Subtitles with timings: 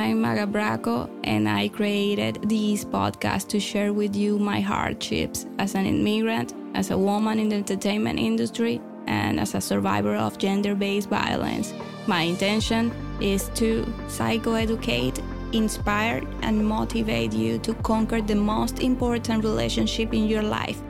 [0.00, 5.74] I'm Magga Braco, and I created this podcast to share with you my hardships as
[5.74, 10.74] an immigrant, as a woman in the entertainment industry, and as a survivor of gender
[10.74, 11.74] based violence.
[12.06, 12.90] My intention
[13.20, 20.42] is to psychoeducate, inspire, and motivate you to conquer the most important relationship in your
[20.42, 20.80] life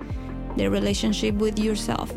[0.56, 2.14] the relationship with yourself.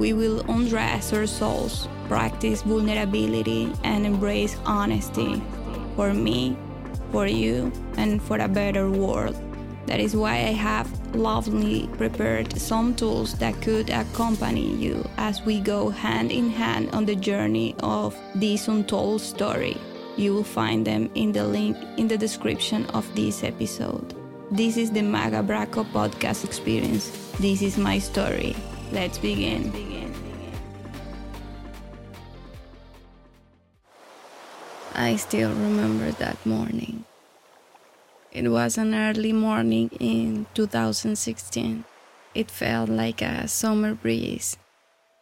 [0.00, 5.40] We will undress our souls, practice vulnerability, and embrace honesty
[5.96, 6.56] for me,
[7.12, 9.36] for you, and for a better world.
[9.86, 15.60] That is why I have lovingly prepared some tools that could accompany you as we
[15.60, 19.76] go hand in hand on the journey of this untold story.
[20.16, 24.14] You will find them in the link in the description of this episode.
[24.50, 27.10] This is the Magga Braco podcast experience.
[27.40, 28.56] This is my story.
[28.92, 30.03] Let's begin.
[35.04, 37.04] I still remember that morning.
[38.32, 41.84] It was an early morning in 2016.
[42.34, 44.56] It felt like a summer breeze.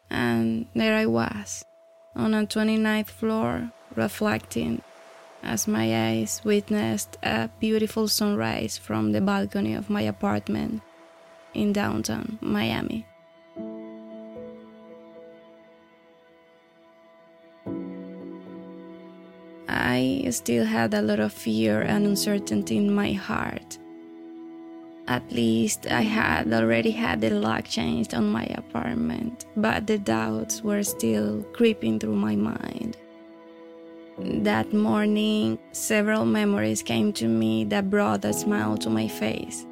[0.08, 1.64] And there I was,
[2.14, 4.82] on a 29th floor, reflecting
[5.42, 10.80] as my eyes witnessed a beautiful sunrise from the balcony of my apartment
[11.54, 13.04] in downtown Miami.
[19.92, 23.78] I still had a lot of fear and uncertainty in my heart.
[25.06, 30.62] At least I had already had the lock changed on my apartment, but the doubts
[30.62, 32.96] were still creeping through my mind.
[34.18, 39.66] That morning, several memories came to me that brought a smile to my face.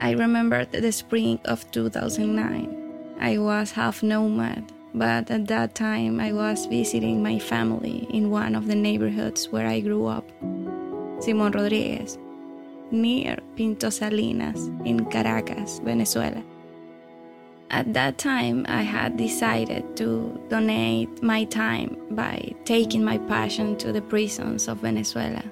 [0.00, 3.16] I remembered the spring of 2009.
[3.20, 8.54] I was half nomad, but at that time I was visiting my family in one
[8.54, 10.28] of the neighborhoods where I grew up,
[11.20, 12.18] Simon Rodriguez,
[12.90, 16.42] near Pinto Salinas in Caracas, Venezuela.
[17.70, 23.92] At that time, I had decided to donate my time by taking my passion to
[23.92, 25.42] the prisons of Venezuela.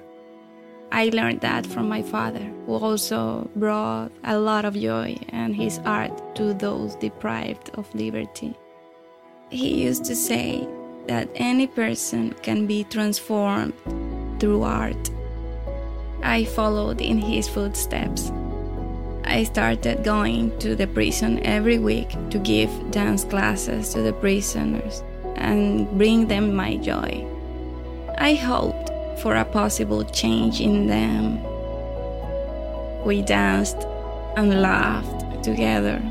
[0.91, 5.79] I learned that from my father, who also brought a lot of joy and his
[5.79, 8.55] art to those deprived of liberty.
[9.51, 10.65] He used to say
[11.07, 13.73] that any person can be transformed
[14.39, 15.09] through art.
[16.23, 18.31] I followed in his footsteps.
[19.25, 25.03] I started going to the prison every week to give dance classes to the prisoners
[25.35, 27.27] and bring them my joy.
[28.17, 28.89] I hoped
[29.21, 31.43] for a possible change in them.
[33.03, 33.85] We danced
[34.37, 36.01] and laughed together.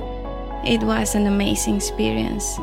[0.67, 2.59] It was an amazing experience.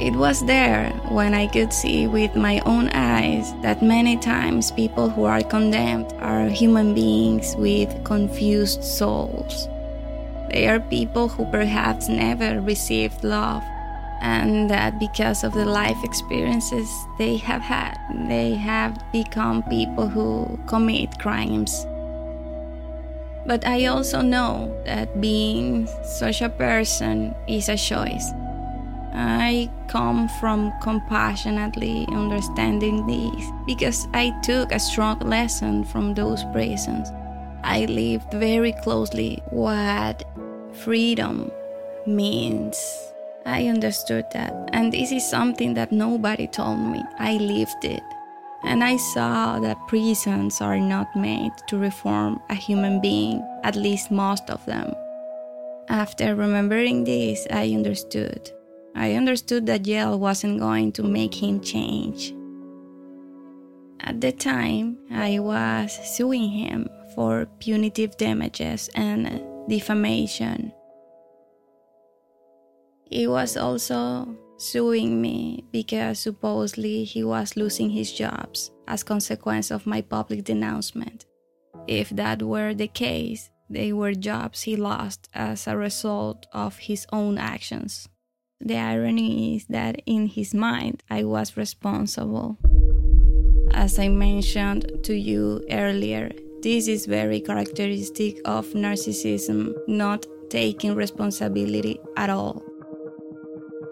[0.00, 5.10] It was there when I could see with my own eyes that many times people
[5.10, 9.68] who are condemned are human beings with confused souls.
[10.48, 13.62] They are people who perhaps never received love,
[14.22, 16.88] and that because of the life experiences
[17.18, 21.84] they have had, they have become people who commit crimes.
[23.44, 28.32] But I also know that being such a person is a choice
[29.12, 37.10] I come from compassionately understanding this because I took a strong lesson from those prisons.
[37.64, 40.22] I lived very closely what
[40.72, 41.50] freedom
[42.06, 42.78] means.
[43.44, 47.02] I understood that, and this is something that nobody told me.
[47.18, 48.02] I lived it.
[48.62, 54.10] And I saw that prisons are not made to reform a human being, at least
[54.10, 54.94] most of them.
[55.88, 58.52] After remembering this, I understood
[58.94, 62.34] I understood that jail wasn't going to make him change.
[64.00, 70.72] At the time, I was suing him for punitive damages and defamation.
[73.04, 79.86] He was also suing me because supposedly he was losing his jobs as consequence of
[79.86, 81.24] my public denouncement.
[81.86, 87.06] If that were the case, they were jobs he lost as a result of his
[87.12, 88.08] own actions.
[88.62, 92.58] The irony is that in his mind, I was responsible.
[93.72, 96.30] As I mentioned to you earlier,
[96.60, 102.62] this is very characteristic of narcissism, not taking responsibility at all.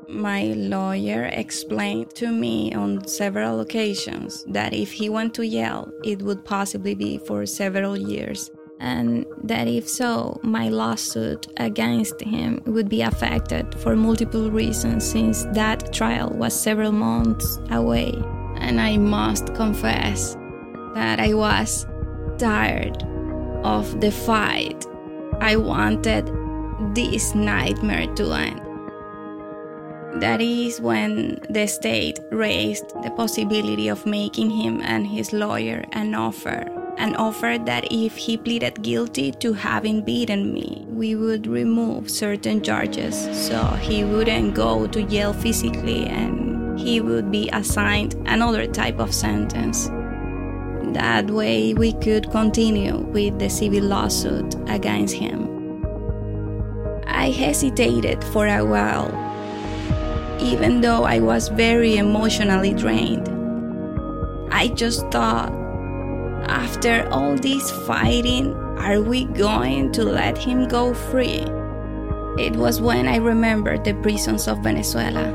[0.06, 6.20] My lawyer explained to me on several occasions that if he went to Yale, it
[6.20, 12.88] would possibly be for several years and that if so, my lawsuit against him would
[12.88, 18.12] be affected for multiple reasons since that trial was several months away.
[18.56, 20.36] And I must confess
[20.94, 21.86] that I was
[22.38, 23.02] tired
[23.64, 24.86] of the fight.
[25.40, 26.30] I wanted
[26.94, 28.62] this nightmare to end.
[30.22, 36.14] That is when the state raised the possibility of making him and his lawyer an
[36.14, 36.77] offer.
[36.98, 42.60] An offered that if he pleaded guilty to having beaten me, we would remove certain
[42.60, 48.98] charges so he wouldn't go to jail physically and he would be assigned another type
[48.98, 49.88] of sentence.
[50.92, 55.46] That way, we could continue with the civil lawsuit against him.
[57.06, 59.14] I hesitated for a while,
[60.40, 63.28] even though I was very emotionally drained.
[64.50, 65.52] I just thought,
[66.46, 71.44] after all this fighting, are we going to let him go free?
[72.38, 75.26] It was when I remembered the prisons of Venezuela.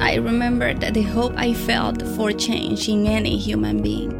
[0.00, 4.12] I remembered the hope I felt for change in any human being.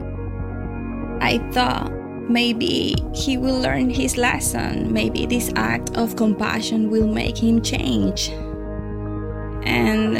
[1.20, 1.90] I thought
[2.30, 8.28] maybe he will learn his lesson, maybe this act of compassion will make him change.
[9.64, 10.18] And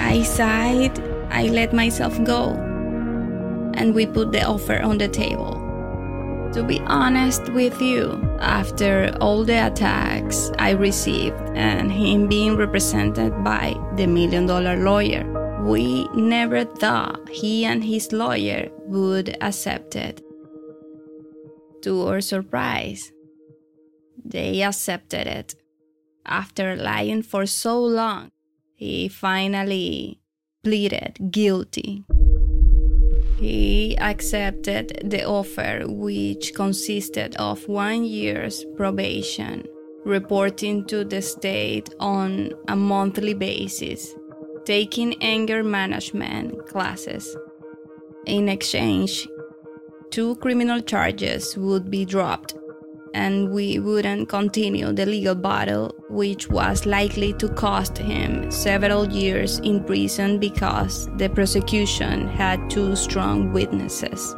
[0.00, 0.98] I sighed,
[1.30, 2.52] I let myself go,
[3.76, 5.60] and we put the offer on the table.
[6.54, 13.42] To be honest with you, after all the attacks I received and him being represented
[13.42, 15.24] by the million dollar lawyer,
[15.64, 20.22] we never thought he and his lawyer would accept it.
[21.82, 23.10] To our surprise,
[24.24, 25.54] they accepted it.
[26.24, 28.30] After lying for so long,
[28.74, 30.20] he finally
[30.62, 32.04] pleaded guilty.
[33.44, 39.64] He accepted the offer, which consisted of one year's probation,
[40.06, 44.14] reporting to the state on a monthly basis,
[44.64, 47.36] taking anger management classes.
[48.24, 49.28] In exchange,
[50.08, 52.54] two criminal charges would be dropped
[53.14, 59.60] and we wouldn't continue the legal battle, which was likely to cost him several years
[59.60, 64.34] in prison because the prosecution had two strong witnesses.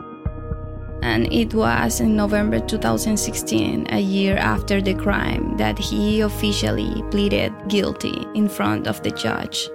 [1.02, 7.52] And it was in November 2016, a year after the crime, that he officially pleaded
[7.68, 9.68] guilty in front of the judge.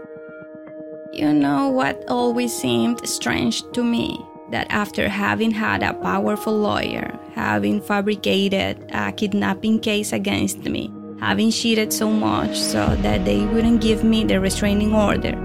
[1.14, 4.26] You know what always seemed strange to me?
[4.52, 11.52] That after having had a powerful lawyer, having fabricated a kidnapping case against me, having
[11.52, 15.36] cheated so much so that they wouldn't give me the restraining order,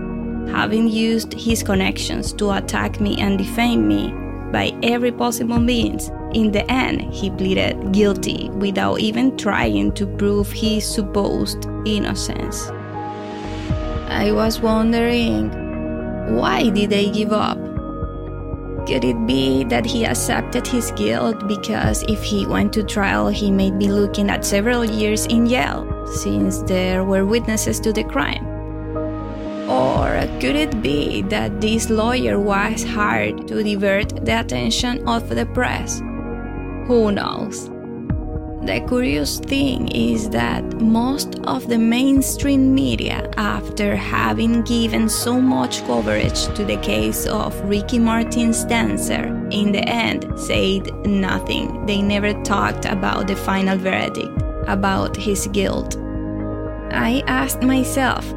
[0.51, 4.13] having used his connections to attack me and defame me
[4.53, 10.51] by every possible means, in the end, he pleaded guilty without even trying to prove
[10.51, 12.69] his supposed innocence.
[14.09, 15.51] I was wondering,
[16.37, 17.59] why did they give up?
[18.87, 23.51] Could it be that he accepted his guilt because if he went to trial, he
[23.51, 28.47] may be looking at several years in jail, since there were witnesses to the crime?
[29.69, 35.47] Or could it be that this lawyer was hired to divert the attention of the
[35.47, 35.99] press?
[36.87, 37.69] Who knows?
[38.67, 45.87] The curious thing is that most of the mainstream media, after having given so much
[45.87, 51.87] coverage to the case of Ricky Martin's dancer, in the end said nothing.
[51.87, 55.97] They never talked about the final verdict, about his guilt.
[56.91, 58.29] I asked myself,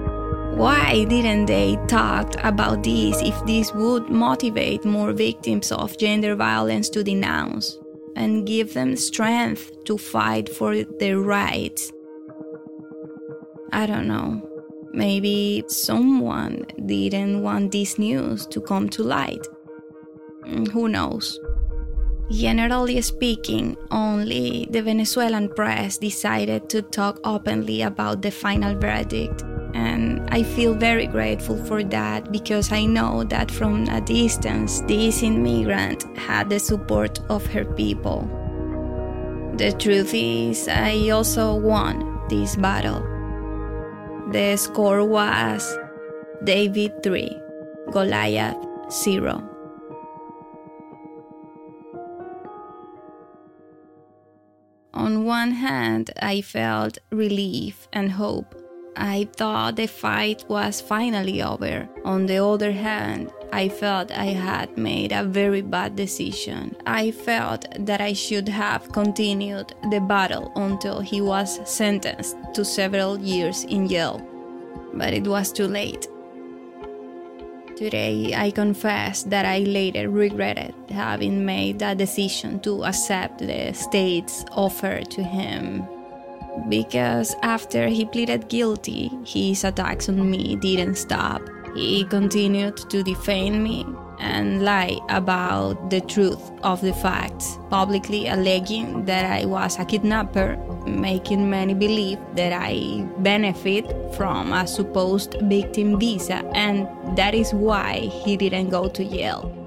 [0.55, 6.87] why didn't they talk about this if this would motivate more victims of gender violence
[6.89, 7.79] to denounce?
[8.15, 11.91] And give them strength to fight for their rights.
[13.71, 14.41] I don't know.
[14.91, 19.45] Maybe someone didn't want this news to come to light.
[20.45, 21.39] Mm, who knows?
[22.31, 29.43] Generally speaking, only the Venezuelan press decided to talk openly about the final verdict
[30.31, 36.05] I feel very grateful for that because I know that from a distance, this immigrant
[36.17, 38.29] had the support of her people.
[39.57, 43.01] The truth is, I also won this battle.
[44.31, 45.77] The score was
[46.43, 47.35] David 3,
[47.91, 48.55] Goliath
[48.91, 49.43] 0.
[54.93, 58.53] On one hand, I felt relief and hope
[58.99, 61.87] I thought the fight was finally over.
[62.03, 66.75] On the other hand, I felt I had made a very bad decision.
[66.85, 73.17] I felt that I should have continued the battle until he was sentenced to several
[73.17, 74.21] years in jail.
[74.93, 76.05] But it was too late.
[77.77, 84.43] Today, I confess that I later regretted having made that decision to accept the state's
[84.51, 85.87] offer to him.
[86.67, 91.41] Because after he pleaded guilty, his attacks on me didn't stop.
[91.75, 93.85] He continued to defame me
[94.19, 100.57] and lie about the truth of the facts, publicly alleging that I was a kidnapper,
[100.85, 106.87] making many believe that I benefit from a supposed victim visa, and
[107.17, 109.58] that is why he didn't go to jail.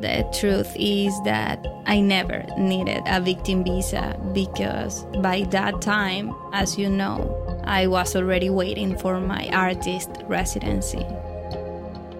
[0.00, 6.78] The truth is that I never needed a victim visa because by that time, as
[6.78, 11.04] you know, I was already waiting for my artist residency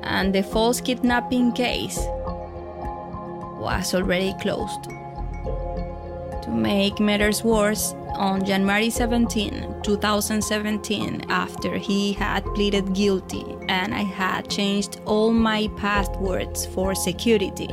[0.03, 1.99] and the false kidnapping case
[3.59, 5.00] was already closed.
[6.43, 14.03] To make matters worse, on January 17, 2017, after he had pleaded guilty and I
[14.03, 17.69] had changed all my passwords for security,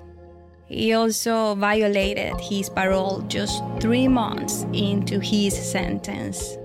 [0.66, 6.56] He also violated his parole just three months into his sentence.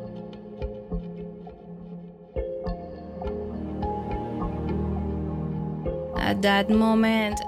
[6.18, 7.42] At that moment,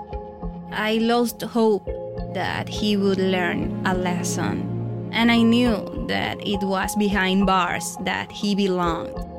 [0.72, 1.86] I lost hope
[2.34, 8.32] that he would learn a lesson, and I knew that it was behind bars that
[8.32, 9.31] he belonged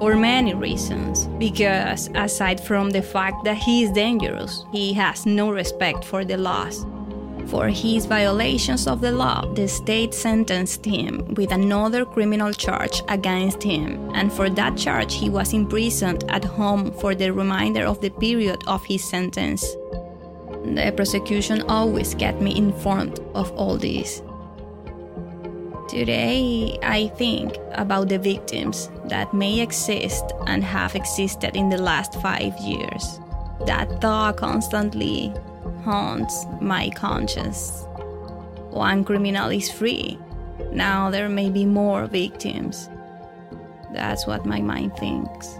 [0.00, 1.26] for many reasons.
[1.38, 6.38] Because aside from the fact that he is dangerous, he has no respect for the
[6.38, 6.86] laws.
[7.46, 13.62] For his violations of the law, the state sentenced him with another criminal charge against
[13.62, 18.10] him, and for that charge, he was imprisoned at home for the remainder of the
[18.10, 19.62] period of his sentence.
[20.64, 24.22] The prosecution always kept me informed of all this.
[25.90, 32.14] Today, I think about the victims that may exist and have existed in the last
[32.22, 33.18] five years.
[33.66, 35.34] That thought constantly
[35.82, 37.88] haunts my conscience.
[38.70, 40.16] One criminal is free.
[40.70, 42.88] Now there may be more victims.
[43.92, 45.58] That's what my mind thinks.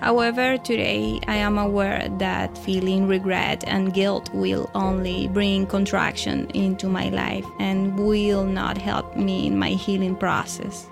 [0.00, 6.88] However, today I am aware that feeling regret and guilt will only bring contraction into
[6.88, 10.86] my life and will not help me in my healing process.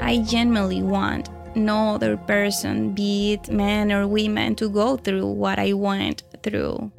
[0.00, 5.58] I genuinely want no other person, be it men or women, to go through what
[5.58, 6.90] I went through.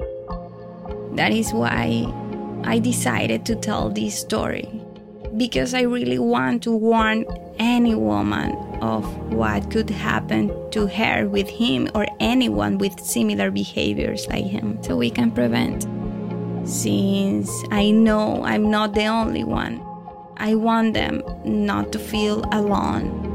[1.14, 2.06] That is why
[2.64, 4.83] I decided to tell this story
[5.36, 7.24] because I really want to warn
[7.58, 14.26] any woman of what could happen to her with him or anyone with similar behaviors
[14.28, 15.86] like him so we can prevent.
[16.68, 19.82] Since I know I'm not the only one,
[20.36, 23.32] I want them not to feel alone.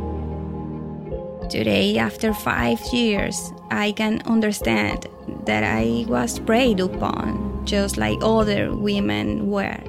[1.50, 5.08] Today, after five years, I can understand
[5.46, 9.80] that I was preyed upon just like other women were.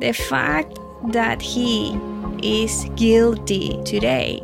[0.00, 0.78] The fact
[1.12, 1.98] that he
[2.42, 4.42] is guilty today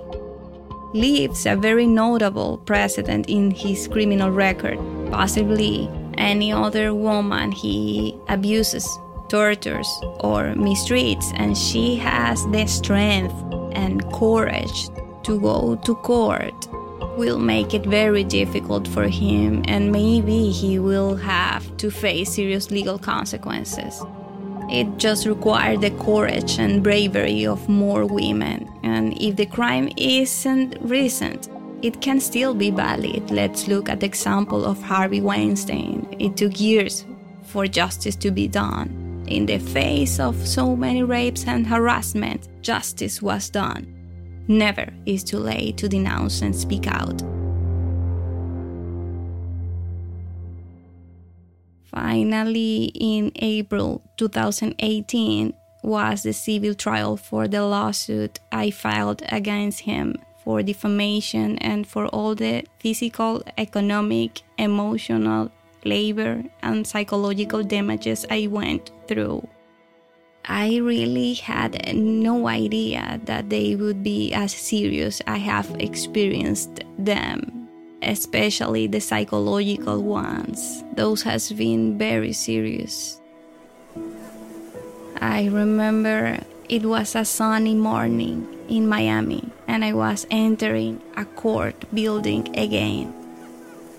[0.92, 4.78] leaves a very notable precedent in his criminal record.
[5.10, 8.86] Possibly any other woman he abuses,
[9.28, 9.88] tortures,
[10.20, 13.34] or mistreats, and she has the strength
[13.72, 14.88] and courage
[15.24, 16.68] to go to court
[17.16, 22.70] will make it very difficult for him, and maybe he will have to face serious
[22.70, 24.02] legal consequences.
[24.70, 28.68] It just required the courage and bravery of more women.
[28.82, 31.48] And if the crime isn't recent,
[31.82, 33.30] it can still be valid.
[33.30, 36.06] Let's look at the example of Harvey Weinstein.
[36.18, 37.04] It took years
[37.42, 39.24] for justice to be done.
[39.28, 43.86] In the face of so many rapes and harassment, justice was done.
[44.48, 47.22] Never is too late to denounce and speak out.
[51.94, 60.16] Finally, in April 2018, was the civil trial for the lawsuit I filed against him
[60.42, 65.52] for defamation and for all the physical, economic, emotional,
[65.84, 69.46] labor, and psychological damages I went through.
[70.46, 77.53] I really had no idea that they would be as serious I have experienced them,
[78.04, 80.84] especially the psychological ones.
[80.94, 83.20] Those has been very serious.
[85.20, 91.74] I remember it was a sunny morning in Miami and I was entering a court
[91.92, 93.12] building again.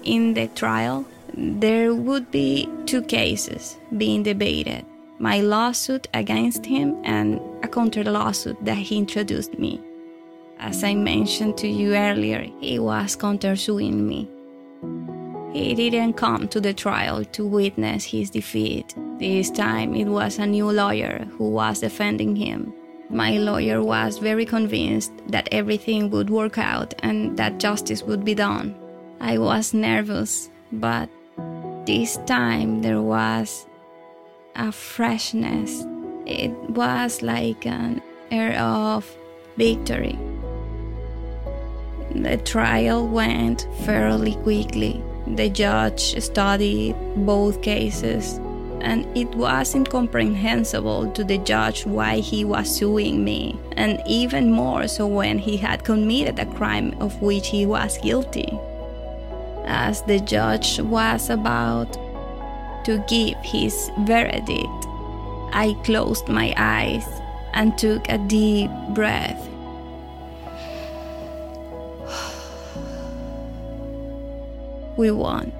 [0.03, 4.85] In the trial, there would be two cases being debated
[5.17, 9.81] my lawsuit against him and a counter lawsuit that he introduced me.
[10.59, 14.29] As I mentioned to you earlier, he was countersuing me.
[15.53, 18.93] He didn't come to the trial to witness his defeat.
[19.19, 22.73] This time it was a new lawyer who was defending him.
[23.09, 28.33] My lawyer was very convinced that everything would work out and that justice would be
[28.33, 28.75] done.
[29.19, 31.09] I was nervous, but
[31.85, 33.65] this time there was
[34.55, 35.85] a freshness.
[36.25, 39.05] It was like an air of
[39.57, 40.17] victory.
[42.11, 45.03] The trial went fairly quickly.
[45.27, 48.39] The judge studied both cases,
[48.81, 54.87] and it was incomprehensible to the judge why he was suing me, and even more
[54.87, 58.57] so when he had committed a crime of which he was guilty.
[59.65, 61.93] As the judge was about
[62.85, 64.85] to give his verdict,
[65.51, 67.07] I closed my eyes
[67.53, 69.49] and took a deep breath.
[74.97, 75.51] We won.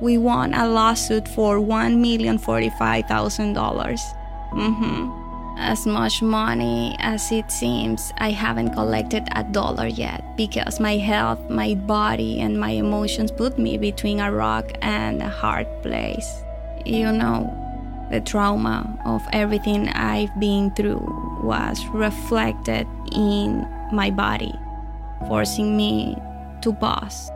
[0.00, 4.00] We won a lawsuit for $1,045,000.
[4.52, 5.24] Mm-hmm.
[5.56, 11.38] As much money as it seems, I haven't collected a dollar yet because my health,
[11.48, 16.42] my body, and my emotions put me between a rock and a hard place.
[16.84, 17.48] You know,
[18.10, 21.06] the trauma of everything I've been through
[21.42, 24.52] was reflected in my body,
[25.28, 26.16] forcing me
[26.62, 27.30] to pause.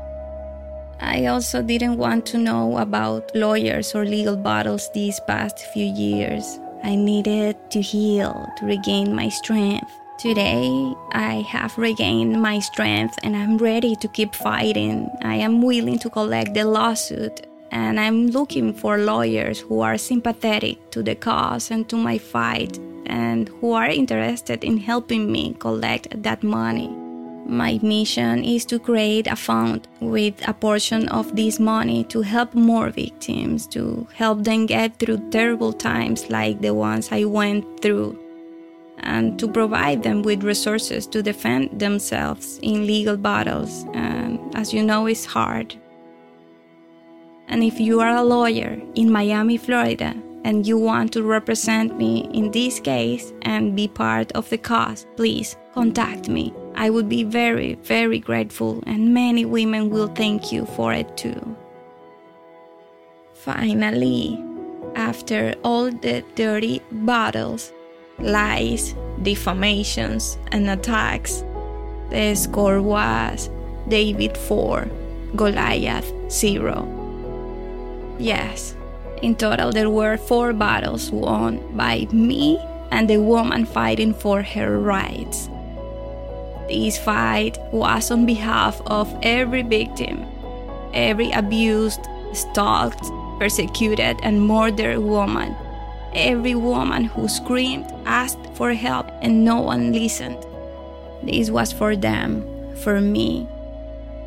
[1.00, 6.58] I also didn't want to know about lawyers or legal battles these past few years.
[6.82, 9.90] I needed to heal, to regain my strength.
[10.18, 15.08] Today, I have regained my strength and I'm ready to keep fighting.
[15.22, 20.90] I am willing to collect the lawsuit and I'm looking for lawyers who are sympathetic
[20.90, 26.22] to the cause and to my fight and who are interested in helping me collect
[26.22, 27.07] that money.
[27.48, 32.54] My mission is to create a fund with a portion of this money to help
[32.54, 38.18] more victims, to help them get through terrible times like the ones I went through,
[38.98, 43.86] and to provide them with resources to defend themselves in legal battles.
[43.94, 45.74] And as you know, it's hard.
[47.48, 52.28] And if you are a lawyer in Miami, Florida, and you want to represent me
[52.34, 56.52] in this case and be part of the cause, please contact me.
[56.78, 61.56] I would be very, very grateful, and many women will thank you for it too.
[63.34, 64.40] Finally,
[64.94, 67.72] after all the dirty battles,
[68.20, 71.42] lies, defamations, and attacks,
[72.10, 73.50] the score was
[73.88, 74.88] David 4,
[75.34, 76.86] Goliath 0.
[78.20, 78.76] Yes,
[79.20, 82.56] in total, there were four battles won by me
[82.92, 85.50] and the woman fighting for her rights.
[86.68, 90.26] This fight was on behalf of every victim,
[90.92, 95.56] every abused, stalked, persecuted, and murdered woman,
[96.12, 100.44] every woman who screamed, asked for help, and no one listened.
[101.22, 102.44] This was for them,
[102.76, 103.48] for me,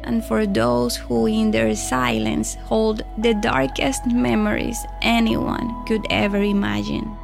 [0.04, 7.15] and for those who, in their silence, hold the darkest memories anyone could ever imagine.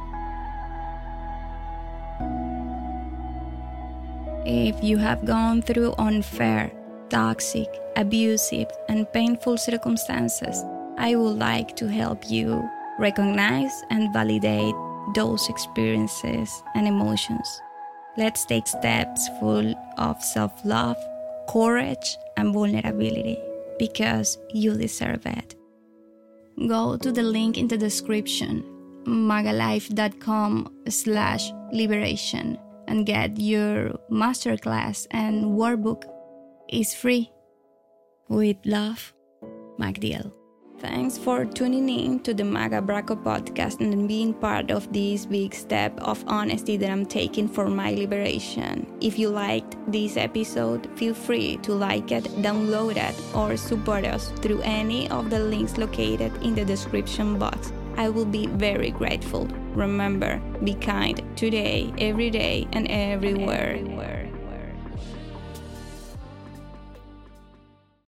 [4.48, 6.72] If you have gone through unfair,
[7.10, 10.64] toxic, abusive, and painful circumstances,
[10.96, 12.66] I would like to help you
[12.98, 14.74] recognize and validate
[15.14, 17.60] those experiences and emotions.
[18.16, 20.96] Let's take steps full of self love,
[21.50, 23.36] courage, and vulnerability
[23.78, 25.56] because you deserve it.
[26.66, 28.64] Go to the link in the description
[29.04, 32.58] maggalife.com slash liberation
[32.88, 36.04] and get your masterclass and workbook
[36.68, 37.30] is free.
[38.28, 39.14] With love,
[39.78, 40.32] Magga.
[40.80, 45.52] Thanks for tuning in to the Magga Braco podcast and being part of this big
[45.52, 48.86] step of honesty that I'm taking for my liberation.
[49.00, 54.28] If you liked this episode, feel free to like it, download it, or support us
[54.38, 57.72] through any of the links located in the description box.
[57.98, 59.46] I will be very grateful.
[59.74, 63.74] Remember, be kind today, every day, and everywhere.
[63.74, 64.17] everywhere.